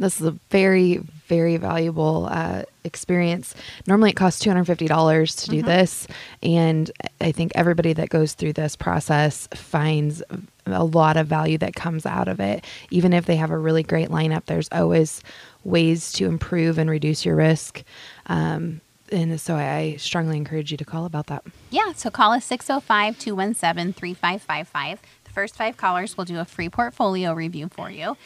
This 0.00 0.20
is 0.20 0.26
a 0.26 0.30
very, 0.50 0.96
very 1.28 1.58
valuable 1.58 2.26
uh, 2.30 2.62
experience. 2.84 3.54
Normally, 3.86 4.10
it 4.10 4.16
costs 4.16 4.40
two 4.40 4.50
hundred 4.50 4.64
fifty 4.64 4.88
dollars 4.88 5.36
to 5.36 5.50
do 5.50 5.58
mm-hmm. 5.58 5.66
this, 5.66 6.08
and 6.42 6.90
I 7.20 7.32
think 7.32 7.52
everybody 7.54 7.92
that 7.92 8.08
goes 8.08 8.32
through 8.32 8.54
this 8.54 8.76
process 8.76 9.46
finds 9.54 10.22
a 10.66 10.84
lot 10.84 11.16
of 11.16 11.26
value 11.26 11.58
that 11.58 11.74
comes 11.74 12.06
out 12.06 12.28
of 12.28 12.40
it. 12.40 12.64
Even 12.90 13.12
if 13.12 13.26
they 13.26 13.36
have 13.36 13.50
a 13.50 13.58
really 13.58 13.82
great 13.82 14.08
lineup, 14.08 14.46
there's 14.46 14.68
always 14.72 15.22
ways 15.64 16.12
to 16.12 16.26
improve 16.26 16.78
and 16.78 16.88
reduce 16.88 17.24
your 17.24 17.36
risk. 17.36 17.84
Um, 18.26 18.80
and 19.12 19.40
so 19.40 19.56
I 19.56 19.96
strongly 19.98 20.36
encourage 20.36 20.70
you 20.70 20.76
to 20.78 20.84
call 20.84 21.04
about 21.04 21.26
that. 21.26 21.44
Yeah, 21.70 21.92
so 21.92 22.10
call 22.10 22.32
us 22.32 22.44
605 22.46 23.18
217 23.18 23.92
3555. 23.92 25.00
The 25.24 25.30
first 25.30 25.56
five 25.56 25.76
callers 25.76 26.16
will 26.16 26.24
do 26.24 26.38
a 26.38 26.44
free 26.44 26.68
portfolio 26.68 27.32
review 27.32 27.68
for 27.68 27.90
you. 27.90 28.16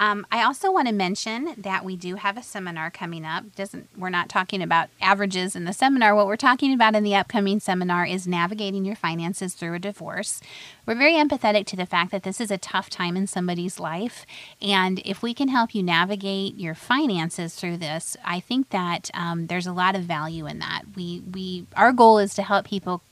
Um, 0.00 0.26
I 0.32 0.42
also 0.42 0.72
want 0.72 0.88
to 0.88 0.94
mention 0.94 1.54
that 1.58 1.84
we 1.84 1.94
do 1.94 2.14
have 2.14 2.38
a 2.38 2.42
seminar 2.42 2.90
coming 2.90 3.26
up. 3.26 3.54
Doesn't 3.54 3.86
we're 3.98 4.08
not 4.08 4.30
talking 4.30 4.62
about 4.62 4.88
averages 4.98 5.54
in 5.54 5.66
the 5.66 5.74
seminar. 5.74 6.14
What 6.14 6.26
we're 6.26 6.36
talking 6.36 6.72
about 6.72 6.96
in 6.96 7.04
the 7.04 7.14
upcoming 7.14 7.60
seminar 7.60 8.06
is 8.06 8.26
navigating 8.26 8.86
your 8.86 8.96
finances 8.96 9.52
through 9.52 9.74
a 9.74 9.78
divorce. 9.78 10.40
We're 10.86 10.94
very 10.94 11.12
empathetic 11.12 11.66
to 11.66 11.76
the 11.76 11.84
fact 11.84 12.12
that 12.12 12.22
this 12.22 12.40
is 12.40 12.50
a 12.50 12.56
tough 12.56 12.88
time 12.88 13.14
in 13.14 13.26
somebody's 13.26 13.78
life, 13.78 14.24
and 14.62 15.00
if 15.04 15.22
we 15.22 15.34
can 15.34 15.48
help 15.48 15.74
you 15.74 15.82
navigate 15.82 16.56
your 16.56 16.74
finances 16.74 17.54
through 17.54 17.76
this, 17.76 18.16
I 18.24 18.40
think 18.40 18.70
that 18.70 19.10
um, 19.12 19.48
there's 19.48 19.66
a 19.66 19.72
lot 19.72 19.94
of 19.94 20.04
value 20.04 20.46
in 20.46 20.60
that. 20.60 20.84
We 20.96 21.22
we 21.30 21.66
our 21.76 21.92
goal 21.92 22.18
is 22.18 22.34
to 22.36 22.42
help 22.42 22.64
people 22.64 23.02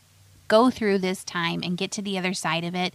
go 0.49 0.71
through 0.71 0.99
this 0.99 1.23
time 1.23 1.61
and 1.62 1.76
get 1.76 1.90
to 1.92 2.00
the 2.00 2.16
other 2.16 2.33
side 2.33 2.64
of 2.64 2.75
it 2.75 2.95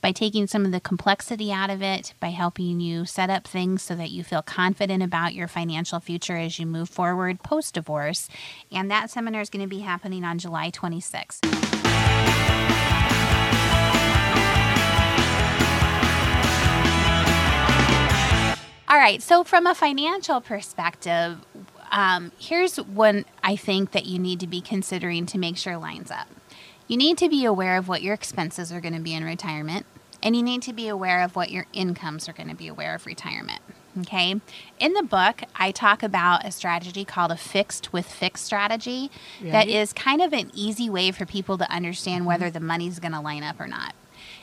by 0.00 0.12
taking 0.12 0.46
some 0.46 0.64
of 0.64 0.72
the 0.72 0.80
complexity 0.80 1.52
out 1.52 1.70
of 1.70 1.82
it, 1.82 2.14
by 2.20 2.28
helping 2.28 2.80
you 2.80 3.04
set 3.04 3.30
up 3.30 3.46
things 3.46 3.82
so 3.82 3.94
that 3.96 4.10
you 4.10 4.22
feel 4.22 4.42
confident 4.42 5.02
about 5.02 5.34
your 5.34 5.48
financial 5.48 6.00
future 6.00 6.36
as 6.36 6.58
you 6.58 6.66
move 6.66 6.88
forward 6.88 7.42
post 7.42 7.74
divorce. 7.74 8.28
And 8.70 8.90
that 8.90 9.10
seminar 9.10 9.40
is 9.40 9.50
going 9.50 9.64
to 9.64 9.68
be 9.68 9.80
happening 9.80 10.24
on 10.24 10.38
July 10.38 10.70
26th. 10.70 11.40
All 18.88 18.98
right, 18.98 19.20
so 19.20 19.42
from 19.42 19.66
a 19.66 19.74
financial 19.74 20.40
perspective, 20.40 21.38
um, 21.90 22.30
here's 22.38 22.76
one 22.76 23.24
I 23.42 23.56
think 23.56 23.90
that 23.92 24.06
you 24.06 24.18
need 24.18 24.40
to 24.40 24.46
be 24.46 24.60
considering 24.60 25.26
to 25.26 25.38
make 25.38 25.56
sure 25.56 25.76
lines 25.76 26.10
up. 26.10 26.28
You 26.88 26.96
need 26.96 27.18
to 27.18 27.28
be 27.28 27.44
aware 27.44 27.76
of 27.76 27.88
what 27.88 28.02
your 28.02 28.14
expenses 28.14 28.72
are 28.72 28.80
going 28.80 28.94
to 28.94 29.00
be 29.00 29.14
in 29.14 29.24
retirement. 29.24 29.86
And 30.22 30.34
you 30.34 30.42
need 30.42 30.62
to 30.62 30.72
be 30.72 30.88
aware 30.88 31.22
of 31.22 31.36
what 31.36 31.50
your 31.50 31.66
incomes 31.72 32.28
are 32.28 32.32
going 32.32 32.48
to 32.48 32.54
be 32.54 32.68
aware 32.68 32.94
of 32.94 33.06
retirement. 33.06 33.60
Okay. 34.00 34.40
In 34.78 34.92
the 34.92 35.02
book, 35.02 35.42
I 35.54 35.70
talk 35.70 36.02
about 36.02 36.44
a 36.44 36.50
strategy 36.50 37.04
called 37.04 37.30
a 37.30 37.36
fixed 37.36 37.92
with 37.92 38.06
fixed 38.06 38.44
strategy 38.44 39.10
that 39.42 39.66
Right. 39.66 39.68
is 39.68 39.92
kind 39.92 40.20
of 40.20 40.32
an 40.32 40.50
easy 40.54 40.90
way 40.90 41.10
for 41.12 41.26
people 41.26 41.56
to 41.58 41.70
understand 41.70 42.20
mm-hmm. 42.20 42.28
whether 42.28 42.50
the 42.50 42.60
money's 42.60 42.98
going 42.98 43.12
to 43.12 43.20
line 43.20 43.42
up 43.42 43.58
or 43.60 43.66
not. 43.66 43.94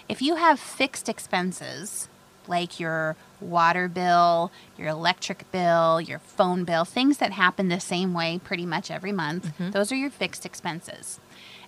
If 0.10 0.22
you 0.22 0.36
have 0.36 0.60
fixed 0.60 1.08
expenses, 1.08 2.08
like 2.48 2.80
your 2.80 3.16
water 3.40 3.88
bill, 3.88 4.52
your 4.78 4.88
electric 4.88 5.50
bill, 5.52 6.02
your 6.02 6.20
phone 6.20 6.64
bill, 6.64 6.84
things 6.86 7.18
that 7.20 7.34
happen 7.34 7.68
the 7.70 7.80
same 7.80 8.14
way 8.14 8.40
pretty 8.44 8.66
much 8.66 8.90
every 8.90 9.12
month, 9.12 9.46
mm-hmm. 9.46 9.72
those 9.72 9.92
are 9.92 9.96
your 9.96 10.10
fixed 10.10 10.46
expenses. 10.46 11.20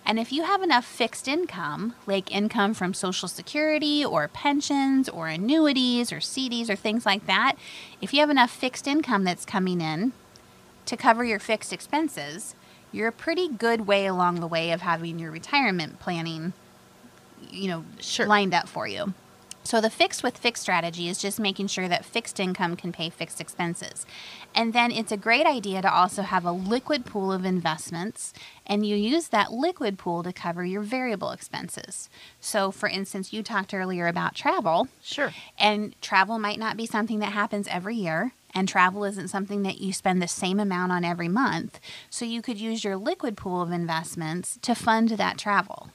And 0.06 0.20
if 0.20 0.30
you 0.32 0.44
have 0.44 0.62
enough 0.62 0.84
fixed 0.84 1.26
income, 1.26 1.94
like 2.06 2.30
income 2.30 2.74
from 2.74 2.94
Social 2.94 3.26
Security 3.26 4.04
or 4.04 4.28
pensions 4.28 5.08
or 5.08 5.26
annuities 5.26 6.12
or 6.12 6.18
CDs 6.18 6.70
or 6.70 6.76
things 6.76 7.04
like 7.04 7.26
that, 7.26 7.54
if 8.00 8.14
you 8.14 8.20
have 8.20 8.30
enough 8.30 8.52
fixed 8.52 8.86
income 8.86 9.24
that's 9.24 9.44
coming 9.44 9.80
in 9.80 10.12
to 10.84 10.96
cover 10.96 11.24
your 11.24 11.40
fixed 11.40 11.72
expenses, 11.72 12.54
you're 12.92 13.08
a 13.08 13.12
pretty 13.12 13.48
good 13.48 13.88
way 13.88 14.06
along 14.06 14.38
the 14.38 14.46
way 14.46 14.70
of 14.70 14.82
having 14.82 15.18
your 15.18 15.32
retirement 15.32 15.98
planning, 15.98 16.52
you 17.50 17.66
know, 17.68 17.84
Sure. 17.98 18.26
lined 18.26 18.54
up 18.54 18.68
for 18.68 18.86
you. 18.86 19.12
So 19.66 19.80
the 19.80 19.90
fixed 19.90 20.22
with 20.22 20.38
fixed 20.38 20.62
strategy 20.62 21.08
is 21.08 21.18
just 21.18 21.40
making 21.40 21.66
sure 21.66 21.88
that 21.88 22.04
fixed 22.04 22.38
income 22.38 22.76
can 22.76 22.92
pay 22.92 23.10
fixed 23.10 23.40
expenses. 23.40 24.06
And 24.54 24.72
then 24.72 24.92
it's 24.92 25.10
a 25.10 25.16
great 25.16 25.44
idea 25.44 25.82
to 25.82 25.92
also 25.92 26.22
have 26.22 26.44
a 26.44 26.52
liquid 26.52 27.04
pool 27.04 27.32
of 27.32 27.44
investments 27.44 28.32
and 28.64 28.86
you 28.86 28.94
use 28.94 29.26
that 29.28 29.50
liquid 29.52 29.98
pool 29.98 30.22
to 30.22 30.32
cover 30.32 30.64
your 30.64 30.82
variable 30.82 31.32
expenses. 31.32 32.08
So 32.40 32.70
for 32.70 32.88
instance, 32.88 33.32
you 33.32 33.42
talked 33.42 33.74
earlier 33.74 34.06
about 34.06 34.36
travel. 34.36 34.86
Sure. 35.02 35.32
And 35.58 36.00
travel 36.00 36.38
might 36.38 36.60
not 36.60 36.76
be 36.76 36.86
something 36.86 37.18
that 37.18 37.32
happens 37.32 37.66
every 37.66 37.96
year. 37.96 38.30
And 38.54 38.68
travel 38.68 39.02
isn't 39.02 39.28
something 39.28 39.64
that 39.64 39.80
you 39.80 39.92
spend 39.92 40.22
the 40.22 40.28
same 40.28 40.60
amount 40.60 40.92
on 40.92 41.04
every 41.04 41.28
month. 41.28 41.80
So 42.08 42.24
you 42.24 42.40
could 42.40 42.60
use 42.60 42.84
your 42.84 42.96
liquid 42.96 43.36
pool 43.36 43.62
of 43.62 43.72
investments 43.72 44.60
to 44.62 44.76
fund 44.76 45.08
that 45.08 45.38
travel. 45.38 45.90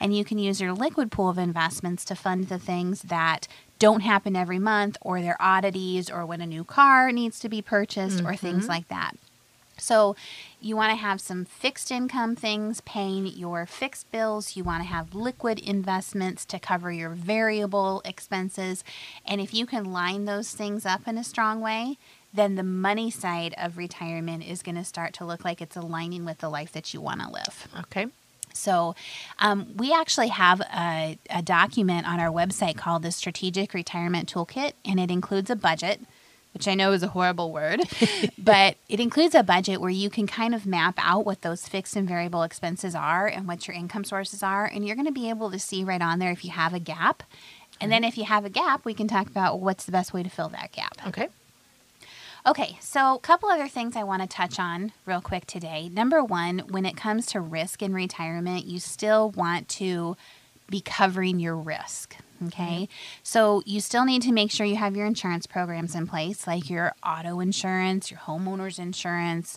And 0.00 0.16
you 0.16 0.24
can 0.24 0.38
use 0.38 0.60
your 0.60 0.72
liquid 0.72 1.10
pool 1.10 1.28
of 1.28 1.38
investments 1.38 2.04
to 2.06 2.14
fund 2.14 2.48
the 2.48 2.58
things 2.58 3.02
that 3.02 3.48
don't 3.78 4.00
happen 4.00 4.36
every 4.36 4.58
month, 4.58 4.96
or 5.00 5.20
their 5.20 5.36
oddities, 5.40 6.10
or 6.10 6.24
when 6.24 6.40
a 6.40 6.46
new 6.46 6.64
car 6.64 7.12
needs 7.12 7.38
to 7.40 7.48
be 7.48 7.60
purchased, 7.60 8.22
or 8.22 8.34
things 8.34 8.62
mm-hmm. 8.62 8.72
like 8.72 8.88
that. 8.88 9.16
So, 9.78 10.16
you 10.58 10.74
want 10.74 10.90
to 10.90 10.96
have 10.96 11.20
some 11.20 11.44
fixed 11.44 11.90
income 11.90 12.34
things 12.34 12.80
paying 12.80 13.26
your 13.26 13.66
fixed 13.66 14.10
bills. 14.10 14.56
You 14.56 14.64
want 14.64 14.82
to 14.82 14.88
have 14.88 15.14
liquid 15.14 15.58
investments 15.58 16.46
to 16.46 16.58
cover 16.58 16.90
your 16.90 17.10
variable 17.10 18.00
expenses. 18.04 18.82
And 19.26 19.40
if 19.40 19.52
you 19.52 19.66
can 19.66 19.92
line 19.92 20.24
those 20.24 20.52
things 20.52 20.86
up 20.86 21.06
in 21.06 21.18
a 21.18 21.24
strong 21.24 21.60
way, 21.60 21.98
then 22.32 22.54
the 22.54 22.62
money 22.62 23.10
side 23.10 23.54
of 23.58 23.76
retirement 23.76 24.46
is 24.46 24.62
going 24.62 24.76
to 24.76 24.84
start 24.84 25.12
to 25.14 25.24
look 25.24 25.44
like 25.44 25.60
it's 25.60 25.76
aligning 25.76 26.24
with 26.24 26.38
the 26.38 26.48
life 26.48 26.72
that 26.72 26.94
you 26.94 27.00
want 27.00 27.20
to 27.20 27.30
live. 27.30 27.68
Okay. 27.80 28.06
So, 28.56 28.94
um, 29.38 29.72
we 29.76 29.92
actually 29.92 30.28
have 30.28 30.60
a, 30.60 31.18
a 31.30 31.42
document 31.42 32.08
on 32.08 32.20
our 32.20 32.30
website 32.30 32.76
called 32.76 33.02
the 33.02 33.12
Strategic 33.12 33.74
Retirement 33.74 34.32
Toolkit, 34.32 34.72
and 34.84 34.98
it 34.98 35.10
includes 35.10 35.50
a 35.50 35.56
budget, 35.56 36.00
which 36.54 36.66
I 36.66 36.74
know 36.74 36.92
is 36.92 37.02
a 37.02 37.08
horrible 37.08 37.52
word, 37.52 37.82
but 38.38 38.76
it 38.88 38.98
includes 38.98 39.34
a 39.34 39.42
budget 39.42 39.80
where 39.80 39.90
you 39.90 40.08
can 40.08 40.26
kind 40.26 40.54
of 40.54 40.64
map 40.66 40.94
out 40.96 41.26
what 41.26 41.42
those 41.42 41.68
fixed 41.68 41.96
and 41.96 42.08
variable 42.08 42.42
expenses 42.42 42.94
are 42.94 43.26
and 43.26 43.46
what 43.46 43.68
your 43.68 43.76
income 43.76 44.04
sources 44.04 44.42
are. 44.42 44.64
And 44.64 44.86
you're 44.86 44.96
going 44.96 45.06
to 45.06 45.12
be 45.12 45.28
able 45.28 45.50
to 45.50 45.58
see 45.58 45.84
right 45.84 46.00
on 46.00 46.18
there 46.18 46.30
if 46.30 46.44
you 46.44 46.50
have 46.52 46.72
a 46.72 46.80
gap. 46.80 47.22
And 47.78 47.92
then 47.92 48.04
if 48.04 48.16
you 48.16 48.24
have 48.24 48.46
a 48.46 48.50
gap, 48.50 48.86
we 48.86 48.94
can 48.94 49.06
talk 49.06 49.26
about 49.26 49.60
what's 49.60 49.84
the 49.84 49.92
best 49.92 50.14
way 50.14 50.22
to 50.22 50.30
fill 50.30 50.48
that 50.48 50.72
gap. 50.72 50.96
Okay. 51.08 51.28
Okay, 52.46 52.78
so 52.80 53.16
a 53.16 53.18
couple 53.18 53.48
other 53.48 53.66
things 53.66 53.96
I 53.96 54.04
want 54.04 54.22
to 54.22 54.28
touch 54.28 54.60
on 54.60 54.92
real 55.04 55.20
quick 55.20 55.46
today. 55.46 55.88
Number 55.88 56.22
one, 56.22 56.60
when 56.70 56.86
it 56.86 56.96
comes 56.96 57.26
to 57.26 57.40
risk 57.40 57.82
in 57.82 57.92
retirement, 57.92 58.66
you 58.66 58.78
still 58.78 59.30
want 59.30 59.68
to 59.70 60.16
be 60.70 60.80
covering 60.80 61.40
your 61.40 61.56
risk. 61.56 62.14
Okay, 62.46 62.88
so 63.24 63.62
you 63.66 63.80
still 63.80 64.04
need 64.04 64.22
to 64.22 64.30
make 64.30 64.52
sure 64.52 64.64
you 64.64 64.76
have 64.76 64.94
your 64.94 65.06
insurance 65.06 65.44
programs 65.44 65.96
in 65.96 66.06
place, 66.06 66.46
like 66.46 66.70
your 66.70 66.94
auto 67.04 67.40
insurance, 67.40 68.12
your 68.12 68.20
homeowner's 68.20 68.78
insurance. 68.78 69.56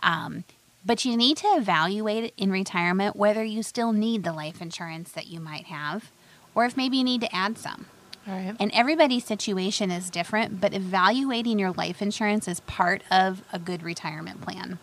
Um, 0.00 0.44
but 0.86 1.04
you 1.04 1.16
need 1.16 1.38
to 1.38 1.48
evaluate 1.48 2.34
in 2.36 2.52
retirement 2.52 3.16
whether 3.16 3.42
you 3.42 3.64
still 3.64 3.92
need 3.92 4.22
the 4.22 4.32
life 4.32 4.62
insurance 4.62 5.10
that 5.12 5.26
you 5.26 5.40
might 5.40 5.64
have, 5.64 6.12
or 6.54 6.66
if 6.66 6.76
maybe 6.76 6.98
you 6.98 7.04
need 7.04 7.22
to 7.22 7.34
add 7.34 7.58
some. 7.58 7.86
Right. 8.28 8.54
And 8.60 8.70
everybody's 8.74 9.24
situation 9.24 9.90
is 9.90 10.10
different, 10.10 10.60
but 10.60 10.74
evaluating 10.74 11.58
your 11.58 11.72
life 11.72 12.02
insurance 12.02 12.46
is 12.46 12.60
part 12.60 13.02
of 13.10 13.42
a 13.52 13.58
good 13.58 13.82
retirement 13.82 14.42
plan. 14.42 14.78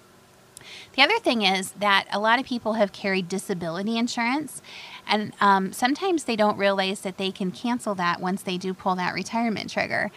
The 0.95 1.03
other 1.03 1.19
thing 1.19 1.43
is 1.43 1.71
that 1.73 2.07
a 2.11 2.19
lot 2.19 2.39
of 2.39 2.45
people 2.45 2.73
have 2.73 2.91
carried 2.91 3.29
disability 3.29 3.97
insurance, 3.97 4.63
and 5.07 5.33
um, 5.39 5.73
sometimes 5.73 6.23
they 6.23 6.35
don't 6.35 6.57
realize 6.57 7.01
that 7.01 7.17
they 7.17 7.31
can 7.31 7.51
cancel 7.51 7.93
that 7.95 8.19
once 8.19 8.41
they 8.41 8.57
do 8.57 8.73
pull 8.73 8.95
that 8.95 9.13
retirement 9.13 9.69
trigger. 9.69 10.09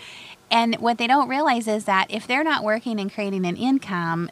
And 0.50 0.76
what 0.76 0.96
they 0.96 1.06
don't 1.06 1.28
realize 1.28 1.68
is 1.68 1.84
that 1.84 2.06
if 2.10 2.26
they're 2.26 2.44
not 2.44 2.64
working 2.64 2.98
and 2.98 3.12
creating 3.12 3.44
an 3.44 3.56
income, 3.56 4.30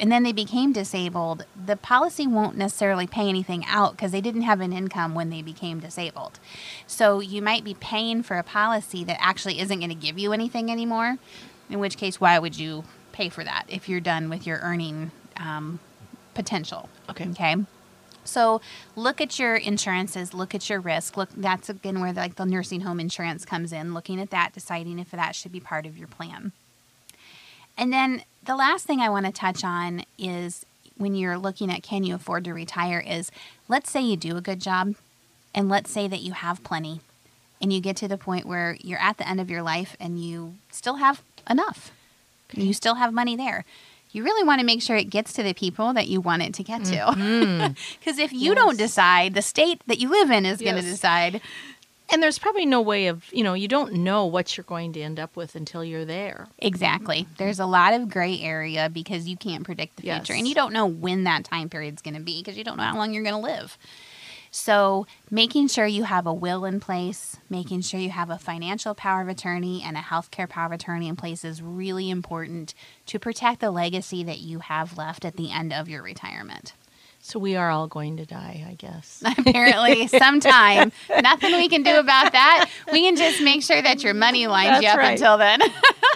and 0.00 0.12
then 0.12 0.22
they 0.22 0.32
became 0.32 0.72
disabled, 0.72 1.44
the 1.56 1.76
policy 1.76 2.26
won't 2.26 2.56
necessarily 2.56 3.06
pay 3.06 3.28
anything 3.28 3.64
out 3.66 3.92
because 3.92 4.12
they 4.12 4.20
didn't 4.20 4.42
have 4.42 4.60
an 4.60 4.72
income 4.72 5.14
when 5.14 5.30
they 5.30 5.42
became 5.42 5.80
disabled. 5.80 6.38
So 6.86 7.20
you 7.20 7.42
might 7.42 7.64
be 7.64 7.74
paying 7.74 8.22
for 8.22 8.38
a 8.38 8.44
policy 8.44 9.04
that 9.04 9.18
actually 9.20 9.58
isn't 9.60 9.78
going 9.78 9.90
to 9.90 9.94
give 9.94 10.18
you 10.18 10.32
anything 10.32 10.70
anymore. 10.70 11.18
In 11.68 11.80
which 11.80 11.96
case, 11.96 12.20
why 12.20 12.38
would 12.38 12.58
you 12.58 12.84
pay 13.12 13.28
for 13.28 13.42
that 13.42 13.64
if 13.68 13.88
you're 13.88 14.00
done 14.00 14.30
with 14.30 14.46
your 14.46 14.58
earning 14.62 15.10
um, 15.36 15.80
potential? 16.34 16.88
Okay. 17.10 17.28
Okay. 17.30 17.56
So 18.24 18.60
look 18.94 19.20
at 19.20 19.38
your 19.38 19.56
insurances, 19.56 20.34
look 20.34 20.54
at 20.54 20.68
your 20.68 20.80
risk. 20.80 21.16
Look, 21.16 21.30
that's 21.34 21.70
again 21.70 22.00
where 22.00 22.12
like 22.12 22.36
the 22.36 22.44
nursing 22.44 22.82
home 22.82 23.00
insurance 23.00 23.44
comes 23.44 23.72
in. 23.72 23.94
Looking 23.94 24.20
at 24.20 24.30
that, 24.30 24.52
deciding 24.52 24.98
if 24.98 25.10
that 25.10 25.34
should 25.34 25.50
be 25.50 25.60
part 25.60 25.86
of 25.86 25.96
your 25.96 26.08
plan. 26.08 26.52
And 27.78 27.92
then 27.92 28.22
the 28.48 28.56
last 28.56 28.86
thing 28.86 29.00
I 29.00 29.10
want 29.10 29.26
to 29.26 29.32
touch 29.32 29.62
on 29.62 30.04
is 30.18 30.64
when 30.96 31.14
you're 31.14 31.36
looking 31.36 31.70
at 31.70 31.82
can 31.82 32.02
you 32.02 32.14
afford 32.14 32.44
to 32.44 32.54
retire 32.54 32.98
is 32.98 33.30
let's 33.68 33.90
say 33.90 34.00
you 34.00 34.16
do 34.16 34.38
a 34.38 34.40
good 34.40 34.58
job 34.58 34.94
and 35.54 35.68
let's 35.68 35.90
say 35.90 36.08
that 36.08 36.22
you 36.22 36.32
have 36.32 36.64
plenty 36.64 37.02
and 37.60 37.74
you 37.74 37.80
get 37.82 37.94
to 37.96 38.08
the 38.08 38.16
point 38.16 38.46
where 38.46 38.78
you're 38.80 38.98
at 38.98 39.18
the 39.18 39.28
end 39.28 39.38
of 39.38 39.50
your 39.50 39.62
life 39.62 39.98
and 40.00 40.24
you 40.24 40.54
still 40.70 40.96
have 40.96 41.22
enough. 41.48 41.92
You 42.54 42.72
still 42.72 42.94
have 42.94 43.12
money 43.12 43.36
there. 43.36 43.66
You 44.12 44.24
really 44.24 44.46
want 44.46 44.60
to 44.60 44.66
make 44.66 44.80
sure 44.80 44.96
it 44.96 45.10
gets 45.10 45.34
to 45.34 45.42
the 45.42 45.52
people 45.52 45.92
that 45.92 46.08
you 46.08 46.22
want 46.22 46.40
it 46.40 46.54
to 46.54 46.62
get 46.62 46.84
to. 46.84 46.96
Mm-hmm. 46.96 47.72
Because 48.00 48.18
if 48.18 48.32
you 48.32 48.54
don't 48.54 48.78
decide, 48.78 49.34
the 49.34 49.42
state 49.42 49.82
that 49.86 49.98
you 49.98 50.08
live 50.08 50.30
in 50.30 50.46
is 50.46 50.62
going 50.62 50.76
to 50.76 50.82
decide. 50.82 51.42
And 52.10 52.22
there's 52.22 52.38
probably 52.38 52.64
no 52.64 52.80
way 52.80 53.08
of, 53.08 53.24
you 53.32 53.44
know, 53.44 53.52
you 53.54 53.68
don't 53.68 53.92
know 53.92 54.24
what 54.24 54.56
you're 54.56 54.64
going 54.64 54.92
to 54.94 55.00
end 55.02 55.20
up 55.20 55.36
with 55.36 55.54
until 55.54 55.84
you're 55.84 56.06
there. 56.06 56.48
Exactly. 56.58 57.26
There's 57.36 57.60
a 57.60 57.66
lot 57.66 57.92
of 57.92 58.08
gray 58.08 58.40
area 58.40 58.88
because 58.90 59.28
you 59.28 59.36
can't 59.36 59.64
predict 59.64 59.96
the 59.96 60.04
Yes. 60.04 60.18
future 60.26 60.32
and 60.38 60.48
you 60.48 60.54
don't 60.54 60.72
know 60.72 60.86
when 60.86 61.24
that 61.24 61.44
time 61.44 61.68
period's 61.68 62.00
going 62.00 62.14
to 62.14 62.20
be 62.20 62.40
because 62.40 62.56
you 62.56 62.64
don't 62.64 62.78
know 62.78 62.84
how 62.84 62.96
long 62.96 63.12
you're 63.12 63.22
going 63.22 63.34
to 63.34 63.40
live. 63.40 63.76
So, 64.50 65.06
making 65.30 65.68
sure 65.68 65.84
you 65.86 66.04
have 66.04 66.26
a 66.26 66.32
will 66.32 66.64
in 66.64 66.80
place, 66.80 67.36
making 67.50 67.82
sure 67.82 68.00
you 68.00 68.08
have 68.08 68.30
a 68.30 68.38
financial 68.38 68.94
power 68.94 69.20
of 69.20 69.28
attorney 69.28 69.82
and 69.84 69.94
a 69.94 70.00
healthcare 70.00 70.48
power 70.48 70.64
of 70.64 70.72
attorney 70.72 71.06
in 71.08 71.16
place 71.16 71.44
is 71.44 71.60
really 71.60 72.08
important 72.08 72.72
to 73.06 73.18
protect 73.18 73.60
the 73.60 73.70
legacy 73.70 74.24
that 74.24 74.38
you 74.38 74.60
have 74.60 74.96
left 74.96 75.26
at 75.26 75.36
the 75.36 75.50
end 75.52 75.74
of 75.74 75.86
your 75.90 76.02
retirement. 76.02 76.72
So 77.20 77.38
we 77.38 77.56
are 77.56 77.68
all 77.68 77.88
going 77.88 78.16
to 78.18 78.24
die, 78.24 78.64
I 78.68 78.74
guess. 78.74 79.22
Apparently, 79.38 80.06
sometime. 80.06 80.92
Nothing 81.22 81.52
we 81.56 81.68
can 81.68 81.82
do 81.82 81.96
about 81.96 82.32
that. 82.32 82.70
We 82.92 83.02
can 83.02 83.16
just 83.16 83.42
make 83.42 83.62
sure 83.62 83.82
that 83.82 84.02
your 84.02 84.14
money 84.14 84.46
lines 84.46 84.82
you 84.82 84.88
up 84.88 84.96
right. 84.96 85.10
until 85.12 85.36
then. 85.36 85.60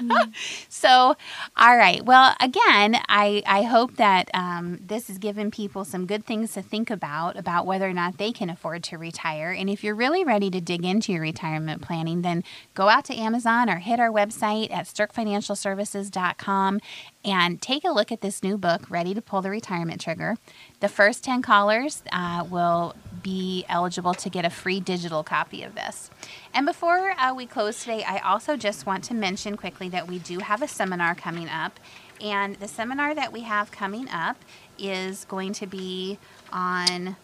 so, 0.68 1.16
all 1.56 1.76
right. 1.76 2.04
Well, 2.04 2.34
again, 2.40 2.96
I, 3.08 3.42
I 3.46 3.62
hope 3.62 3.96
that 3.96 4.30
um, 4.32 4.78
this 4.86 5.08
has 5.08 5.18
given 5.18 5.50
people 5.50 5.84
some 5.84 6.06
good 6.06 6.24
things 6.24 6.52
to 6.54 6.62
think 6.62 6.88
about, 6.88 7.36
about 7.36 7.66
whether 7.66 7.88
or 7.88 7.92
not 7.92 8.18
they 8.18 8.32
can 8.32 8.48
afford 8.48 8.84
to 8.84 8.96
retire. 8.96 9.50
And 9.50 9.68
if 9.68 9.82
you're 9.82 9.94
really 9.94 10.24
ready 10.24 10.50
to 10.50 10.60
dig 10.60 10.84
into 10.84 11.12
your 11.12 11.22
retirement 11.22 11.82
planning, 11.82 12.22
then 12.22 12.44
go 12.74 12.88
out 12.88 13.04
to 13.06 13.14
Amazon 13.14 13.68
or 13.68 13.76
hit 13.76 13.98
our 13.98 14.10
website 14.10 14.72
at 14.72 14.86
sterkfinancialservices.com 14.86 16.80
and 17.24 17.60
take 17.60 17.84
a 17.84 17.90
look 17.90 18.10
at 18.10 18.20
this 18.20 18.42
new 18.42 18.58
book, 18.58 18.90
Ready 18.90 19.14
to 19.14 19.22
Pull 19.22 19.42
the 19.42 19.50
Retirement 19.50 20.00
Trigger. 20.00 20.36
The 20.80 20.88
first 20.88 21.22
10 21.24 21.42
callers 21.42 22.02
uh, 22.12 22.44
will 22.48 22.94
be 23.22 23.64
eligible 23.68 24.14
to 24.14 24.28
get 24.28 24.44
a 24.44 24.50
free 24.50 24.80
digital 24.80 25.22
copy 25.22 25.62
of 25.62 25.74
this. 25.74 26.10
And 26.52 26.66
before 26.66 27.12
uh, 27.18 27.34
we 27.34 27.46
close 27.46 27.80
today, 27.80 28.02
I 28.02 28.18
also 28.18 28.56
just 28.56 28.86
want 28.86 29.04
to 29.04 29.14
mention 29.14 29.56
quickly 29.56 29.88
that 29.90 30.08
we 30.08 30.18
do 30.18 30.40
have 30.40 30.62
a 30.62 30.68
seminar 30.68 31.14
coming 31.14 31.48
up. 31.48 31.78
And 32.20 32.56
the 32.56 32.68
seminar 32.68 33.14
that 33.14 33.32
we 33.32 33.42
have 33.42 33.70
coming 33.70 34.08
up 34.08 34.36
is 34.78 35.24
going 35.24 35.52
to 35.54 35.66
be 35.66 36.18
on 36.52 37.16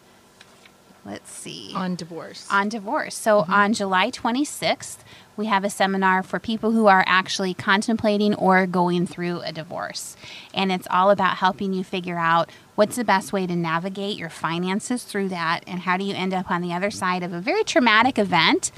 let's 1.08 1.30
see. 1.30 1.72
On 1.74 1.94
divorce. 1.94 2.46
on 2.50 2.68
divorce. 2.68 3.14
So 3.14 3.40
mm-hmm. 3.40 3.52
on 3.52 3.72
July 3.72 4.10
26th, 4.10 4.98
we 5.36 5.46
have 5.46 5.64
a 5.64 5.70
seminar 5.70 6.22
for 6.22 6.38
people 6.38 6.72
who 6.72 6.86
are 6.86 7.04
actually 7.06 7.54
contemplating 7.54 8.34
or 8.34 8.66
going 8.66 9.06
through 9.06 9.40
a 9.40 9.52
divorce. 9.52 10.16
And 10.52 10.70
it's 10.70 10.88
all 10.90 11.10
about 11.10 11.38
helping 11.38 11.72
you 11.72 11.84
figure 11.84 12.18
out 12.18 12.50
what's 12.74 12.96
the 12.96 13.04
best 13.04 13.32
way 13.32 13.46
to 13.46 13.56
navigate 13.56 14.16
your 14.16 14.28
finances 14.28 15.04
through 15.04 15.28
that 15.28 15.60
and 15.66 15.80
how 15.80 15.96
do 15.96 16.04
you 16.04 16.14
end 16.14 16.34
up 16.34 16.50
on 16.50 16.60
the 16.60 16.72
other 16.72 16.90
side 16.90 17.22
of 17.22 17.32
a 17.32 17.40
very 17.40 17.64
traumatic 17.64 18.18
event 18.18 18.70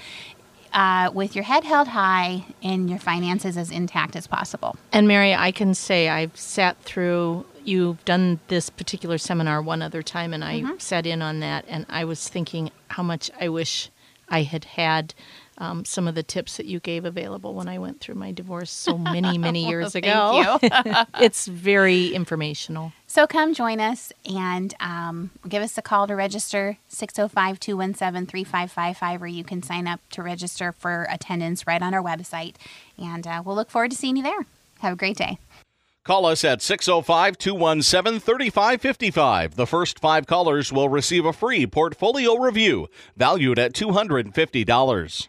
uh, 0.73 1.11
with 1.13 1.35
your 1.35 1.45
head 1.45 1.65
held 1.65 1.89
high 1.89 2.45
and 2.63 2.89
your 2.89 2.99
finances 2.99 3.57
as 3.57 3.71
intact 3.71 4.17
as 4.17 4.27
possible. 4.27 4.77
And 4.93 5.09
Mary, 5.09 5.35
I 5.35 5.51
can 5.51 5.75
say 5.75 6.09
I've 6.09 6.37
sat 6.37 6.81
through. 6.83 7.47
You've 7.65 8.05
done 8.05 8.41
this 8.49 8.71
particular 8.71 9.19
seminar 9.19 9.61
one 9.61 9.83
other 9.83 10.03
time, 10.03 10.33
and 10.33 10.43
I 10.45 10.65
sat 10.79 11.07
in 11.07 11.21
on 11.23 11.41
that, 11.41 11.65
and 11.69 11.85
I 11.89 12.05
was 12.05 12.29
thinking 12.29 12.71
how 12.89 13.03
much 13.03 13.31
I 13.41 13.49
wish 13.49 13.91
I 14.29 14.43
had 14.43 14.65
had 14.65 15.15
um, 15.59 15.85
some 15.85 16.09
of 16.09 16.15
the 16.15 16.23
tips 16.23 16.57
that 16.57 16.67
you 16.67 16.81
gave 16.81 17.05
available 17.05 17.55
when 17.55 17.69
I 17.69 17.79
went 17.79 18.01
through 18.01 18.15
my 18.15 18.33
divorce 18.33 18.71
so 18.71 18.97
many, 18.97 19.37
many 19.37 19.69
years 19.69 19.93
Thank 19.93 20.07
ago. 20.07 20.59
you. 20.63 20.69
it's 21.21 21.47
very 21.47 22.09
informational. 22.15 22.93
So 23.11 23.27
come 23.27 23.55
join 23.55 23.81
us 23.81 24.13
and 24.25 24.73
um, 24.79 25.33
give 25.49 25.65
us 25.65 25.77
a 25.77 25.83
call 25.83 26.07
to 26.07 26.15
register 26.15 26.79
605 26.87 27.59
217 27.59 28.25
3555, 28.25 29.23
or 29.23 29.27
you 29.27 29.43
can 29.43 29.65
sign 29.65 29.89
up 29.89 29.99
to 30.11 30.23
register 30.23 30.71
for 30.71 31.09
attendance 31.11 31.67
right 31.67 31.83
on 31.83 31.93
our 31.93 32.05
website. 32.05 32.55
And 32.97 33.27
uh, 33.27 33.43
we'll 33.45 33.57
look 33.57 33.69
forward 33.69 33.91
to 33.91 33.97
seeing 33.97 34.17
you 34.17 34.23
there. 34.23 34.47
Have 34.79 34.93
a 34.93 34.97
great 34.97 35.17
day. 35.17 35.41
Call 36.05 36.25
us 36.25 36.45
at 36.45 36.63
605 36.63 37.37
217 37.37 38.21
3555. 38.21 39.57
The 39.57 39.67
first 39.67 39.99
five 39.99 40.29
callers 40.29 40.73
will 40.73 40.89
receive 40.89 41.25
a 41.25 41.33
free 41.33 41.67
portfolio 41.67 42.37
review 42.37 42.87
valued 43.17 43.59
at 43.59 43.73
$250. 43.73 45.29